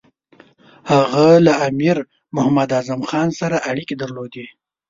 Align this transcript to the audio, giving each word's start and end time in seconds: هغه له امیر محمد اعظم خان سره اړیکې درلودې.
هغه 0.91 1.27
له 1.45 1.53
امیر 1.67 1.97
محمد 2.35 2.69
اعظم 2.77 3.01
خان 3.09 3.29
سره 3.39 3.57
اړیکې 3.69 3.95
درلودې. 4.01 4.45